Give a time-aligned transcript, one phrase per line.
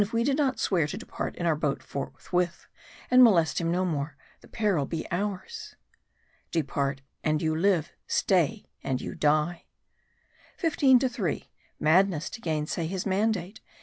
[0.11, 2.65] we did not swear to depart in our boat forthwith,
[3.11, 5.75] and molest him no more, the peril be ours."
[6.59, 9.65] Depart and you live; stay and your die."
[10.57, 11.51] Fifteen to three.
[11.79, 13.61] Madness to gainsay his mandate.